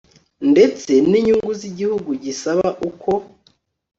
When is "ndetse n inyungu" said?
0.51-1.51